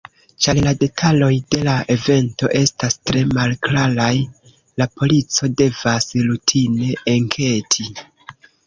Ĉar 0.43 0.59
la 0.67 0.71
detaloj 0.83 1.29
de 1.55 1.59
la 1.67 1.75
evento 1.97 2.49
estas 2.61 2.97
tre 3.11 3.23
malklaraj, 3.39 4.11
la 4.83 4.91
polico 4.97 5.55
devas 5.63 6.11
rutine 6.33 6.95
enketi. 7.19 7.93